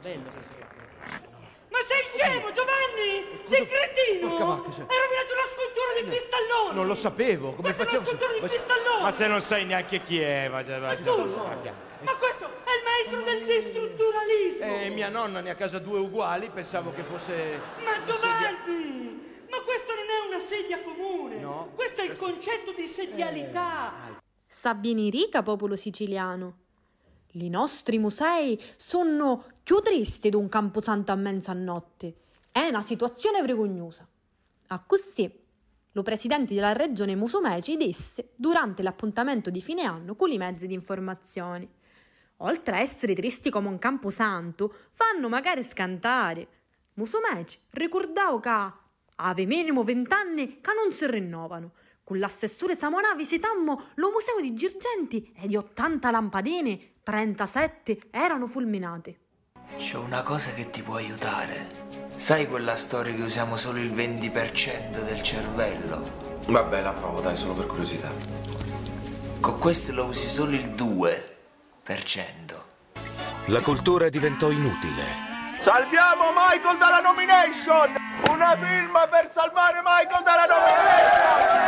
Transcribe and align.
bello 0.00 0.30
questo. 0.30 0.56
Ma 1.70 1.78
sei 1.84 2.02
scemo, 2.12 2.50
Giovanni? 2.52 3.40
Sei 3.44 3.66
cretino? 3.66 4.64
Sei- 4.72 4.84
Hai 4.88 4.96
rovinato 5.04 5.32
una 5.32 5.48
scultura 5.52 6.00
di 6.00 6.08
cristallone! 6.08 6.74
Non 6.74 6.86
lo 6.86 6.94
sapevo, 6.94 7.52
come 7.52 7.74
Questa 7.74 7.82
è 7.82 7.86
facevo? 7.86 8.00
una 8.00 8.08
scultura 8.08 8.32
di 8.32 8.40
Ma- 8.40 8.48
cristallone! 8.48 9.02
Ma 9.02 9.10
se 9.12 9.26
non 9.26 9.40
sai 9.40 9.64
neanche 9.66 10.00
chi 10.00 10.20
è, 10.20 10.48
va, 10.50 10.62
va, 10.62 10.78
Ma 10.78 10.94
scusa, 10.94 11.56
ma 12.00 12.14
questo 12.16 12.44
è 12.46 12.70
il 12.72 12.82
maestro 12.84 13.22
del 13.22 13.44
distrutturalismo! 13.44 14.64
Eh, 14.80 14.88
mia 14.90 15.08
nonna 15.08 15.40
ne 15.40 15.50
ha 15.50 15.52
a 15.52 15.56
casa 15.56 15.78
due 15.78 15.98
uguali, 15.98 16.48
pensavo 16.50 16.92
che 16.94 17.02
fosse... 17.02 17.60
Ma 17.84 18.00
Giovanni! 18.04 19.26
Ma 19.50 19.60
questo 19.60 19.92
non 19.94 20.04
è 20.04 20.26
una 20.28 20.40
sedia 20.40 20.80
comune! 20.80 21.36
No. 21.36 21.70
Questo 21.74 22.00
è 22.00 22.04
il 22.04 22.16
concetto 22.16 22.72
di 22.72 22.86
sedialità! 22.86 24.16
Sabini 24.46 25.10
rica, 25.10 25.42
popolo 25.42 25.76
siciliano. 25.76 26.56
I 27.44 27.48
nostri 27.48 27.98
musei 27.98 28.60
sono 28.76 29.44
più 29.62 29.80
tristi 29.80 30.28
di 30.28 30.36
un 30.36 30.48
camposanto 30.48 31.12
a 31.12 31.16
mezzanotte. 31.16 32.14
È 32.50 32.66
una 32.66 32.82
situazione 32.82 33.40
vergognosa. 33.40 34.06
A 34.68 34.82
così, 34.84 35.30
lo 35.92 36.02
presidente 36.02 36.54
della 36.54 36.72
regione 36.72 37.14
Musumeci 37.14 37.76
disse 37.76 38.30
durante 38.36 38.82
l'appuntamento 38.82 39.50
di 39.50 39.60
fine 39.60 39.82
anno 39.82 40.14
con 40.14 40.30
i 40.30 40.38
mezzi 40.38 40.66
di 40.66 40.74
informazione. 40.74 41.68
Oltre 42.38 42.76
a 42.76 42.80
essere 42.80 43.14
tristi 43.14 43.50
come 43.50 43.68
un 43.68 43.78
camposanto, 43.78 44.72
fanno 44.90 45.28
magari 45.28 45.62
scantare. 45.62 46.48
Musumeci 46.94 47.58
ricordavo 47.70 48.40
che 48.40 48.72
ave 49.16 49.46
minimo 49.46 49.82
vent'anni 49.82 50.60
che 50.60 50.70
non 50.74 50.92
si 50.92 51.06
rinnovano. 51.10 51.72
Con 52.08 52.20
l'assessore 52.20 52.74
Samonà 52.74 53.14
visitammo 53.14 53.88
lo 53.96 54.08
museo 54.10 54.40
di 54.40 54.54
Girgenti 54.54 55.30
e 55.36 55.46
di 55.46 55.56
80 55.56 56.10
lampadine, 56.10 56.92
37 57.02 58.08
erano 58.10 58.46
fulminate. 58.46 59.18
C'è 59.76 59.98
una 59.98 60.22
cosa 60.22 60.54
che 60.54 60.70
ti 60.70 60.80
può 60.80 60.94
aiutare. 60.94 61.68
Sai 62.16 62.46
quella 62.46 62.76
storia 62.76 63.14
che 63.14 63.20
usiamo 63.20 63.58
solo 63.58 63.78
il 63.78 63.92
20% 63.92 65.04
del 65.04 65.20
cervello? 65.20 66.02
Vabbè, 66.46 66.80
la 66.80 66.94
provo, 66.94 67.20
dai, 67.20 67.36
solo 67.36 67.52
per 67.52 67.66
curiosità. 67.66 68.10
Con 69.38 69.58
questo 69.58 69.92
lo 69.92 70.06
usi 70.06 70.28
solo 70.28 70.52
il 70.52 70.64
2%. 70.64 72.62
La 73.48 73.60
cultura 73.60 74.08
diventò 74.08 74.48
inutile. 74.48 75.26
Salviamo 75.60 76.32
Michael 76.34 76.78
dalla 76.78 77.00
nomination! 77.00 77.94
Una 78.30 78.56
firma 78.56 79.06
per 79.08 79.30
salvare 79.30 79.82
Michael 79.84 80.24
dalla 80.24 80.46
nomination! 80.46 81.67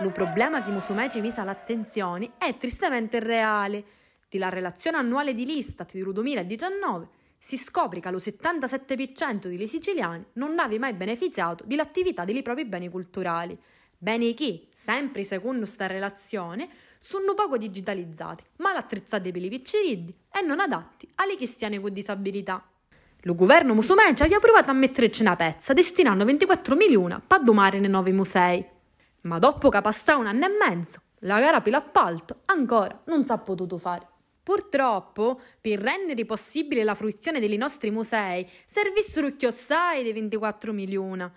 Lo 0.00 0.10
problema 0.12 0.62
che 0.62 0.70
Musumeci 0.70 1.20
visa 1.20 1.44
l'attenzione 1.44 2.30
è 2.38 2.56
tristemente 2.56 3.20
reale. 3.20 3.84
Della 4.30 4.48
relazione 4.48 4.96
annuale 4.96 5.34
di 5.34 5.44
l'Istat 5.44 5.92
di 5.92 6.02
2019 6.02 7.08
si 7.36 7.58
scopre 7.58 8.00
che 8.00 8.10
lo 8.10 8.16
77% 8.16 9.54
dei 9.54 9.66
siciliani 9.66 10.24
non 10.34 10.58
aveva 10.58 10.86
mai 10.86 10.94
beneficiato 10.94 11.64
dell'attività 11.66 12.24
dei 12.24 12.40
propri 12.40 12.64
beni 12.64 12.88
culturali. 12.88 13.58
Beni 13.98 14.32
che, 14.32 14.68
sempre 14.72 15.22
secondo 15.22 15.64
questa 15.64 15.86
relazione, 15.86 16.70
sono 16.98 17.34
poco 17.34 17.58
digitalizzati, 17.58 18.42
mal 18.56 18.76
attrezzati 18.76 19.30
per 19.30 19.44
i 19.44 19.50
picciriddi 19.50 20.16
e 20.32 20.40
non 20.40 20.60
adatti 20.60 21.06
alle 21.16 21.36
cristiane 21.36 21.78
con 21.78 21.92
disabilità. 21.92 22.66
Lo 23.24 23.34
governo 23.34 23.74
Musumeci 23.74 24.22
ha 24.22 24.38
provato 24.38 24.70
a 24.70 24.74
metterci 24.74 25.20
una 25.20 25.36
pezza, 25.36 25.74
destinando 25.74 26.24
24 26.24 26.74
milioni 26.74 27.16
per 27.26 27.42
domare 27.42 27.78
nei 27.78 27.90
nuovi 27.90 28.12
musei. 28.12 28.78
Ma 29.22 29.38
dopo 29.38 29.68
che 29.68 29.80
passò 29.80 30.18
un 30.18 30.26
anno 30.26 30.46
e 30.46 30.48
mezzo, 30.48 31.00
la 31.20 31.40
gara 31.40 31.60
per 31.60 31.72
l'appalto 31.72 32.40
ancora 32.46 33.02
non 33.06 33.24
si 33.24 33.32
è 33.32 33.38
potuto 33.38 33.76
fare. 33.76 34.08
Purtroppo, 34.42 35.40
per 35.60 35.78
rendere 35.78 36.24
possibile 36.24 36.82
la 36.82 36.94
fruizione 36.94 37.38
dei 37.38 37.56
nostri 37.56 37.90
musei, 37.90 38.48
servissero 38.64 39.36
chiossai 39.36 40.02
dei 40.02 40.12
24 40.12 40.72
milioni. 40.72 41.30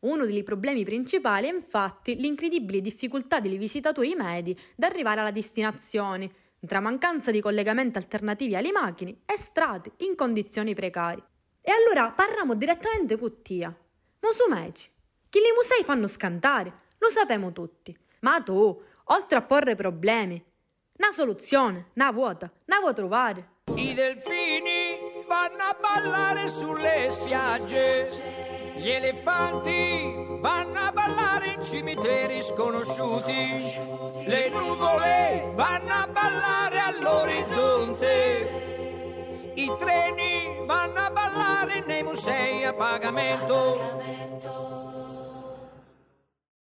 Uno 0.00 0.26
dei 0.26 0.42
problemi 0.42 0.84
principali 0.84 1.48
è 1.48 1.52
infatti 1.52 2.16
l'incredibile 2.16 2.80
difficoltà 2.80 3.40
dei 3.40 3.56
visitatori 3.56 4.14
medi 4.14 4.50
ad 4.50 4.84
arrivare 4.84 5.20
alla 5.20 5.30
destinazione, 5.30 6.30
tra 6.66 6.80
mancanza 6.80 7.30
di 7.30 7.40
collegamenti 7.40 7.96
alternativi 7.96 8.54
alle 8.54 8.70
macchine 8.70 9.16
e 9.24 9.38
strade 9.38 9.92
in 9.98 10.14
condizioni 10.14 10.74
precarie. 10.74 11.24
E 11.62 11.72
allora 11.72 12.10
parliamo 12.10 12.54
direttamente 12.54 13.18
con 13.18 13.42
Tia. 13.42 13.74
Musumeci, 14.20 14.90
che 15.28 15.38
i 15.38 15.54
musei 15.54 15.84
fanno 15.84 16.06
scantare, 16.06 16.88
lo 17.00 17.08
sappiamo 17.08 17.52
tutti. 17.52 17.96
Ma 18.20 18.40
tu, 18.42 18.80
oltre 19.04 19.38
a 19.38 19.42
porre 19.42 19.74
problemi, 19.74 20.44
una 20.98 21.12
soluzione, 21.12 21.86
una 21.94 22.12
vuota, 22.12 22.52
una 22.66 22.80
vuoi 22.80 22.94
trovare. 22.94 23.48
I 23.74 23.94
delfini 23.94 25.24
vanno 25.26 25.62
a 25.62 25.74
ballare 25.80 26.46
sulle 26.48 27.08
spiagge, 27.10 28.08
gli 28.76 28.90
elefanti 28.90 30.38
vanno 30.40 30.80
a 30.80 30.92
ballare 30.92 31.52
in 31.52 31.64
cimiteri 31.64 32.42
sconosciuti, 32.42 33.62
le 34.26 34.50
nuvole 34.50 35.52
vanno 35.54 35.92
a 35.92 36.06
ballare 36.06 36.80
all'orizzonte, 36.80 38.48
i 39.54 39.72
treni 39.78 40.66
vanno 40.66 41.00
a 41.00 41.10
ballare 41.10 41.82
nei 41.86 42.02
musei 42.02 42.62
a 42.64 42.74
pagamento. 42.74 44.79